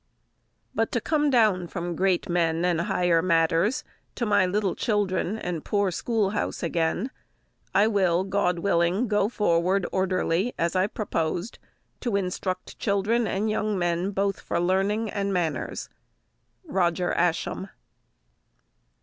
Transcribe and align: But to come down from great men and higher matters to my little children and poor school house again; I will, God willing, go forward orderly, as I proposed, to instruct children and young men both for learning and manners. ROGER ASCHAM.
But 0.73 0.91
to 0.93 0.99
come 0.99 1.29
down 1.29 1.67
from 1.67 1.95
great 1.95 2.27
men 2.27 2.65
and 2.65 2.81
higher 2.81 3.21
matters 3.21 3.83
to 4.15 4.25
my 4.25 4.47
little 4.47 4.73
children 4.73 5.37
and 5.37 5.63
poor 5.63 5.91
school 5.91 6.31
house 6.31 6.63
again; 6.63 7.11
I 7.75 7.85
will, 7.85 8.23
God 8.23 8.57
willing, 8.57 9.07
go 9.07 9.29
forward 9.29 9.85
orderly, 9.91 10.55
as 10.57 10.75
I 10.75 10.87
proposed, 10.87 11.59
to 11.99 12.15
instruct 12.15 12.79
children 12.79 13.27
and 13.27 13.47
young 13.47 13.77
men 13.77 14.09
both 14.09 14.39
for 14.39 14.59
learning 14.59 15.11
and 15.11 15.31
manners. 15.31 15.87
ROGER 16.67 17.11
ASCHAM. 17.13 17.69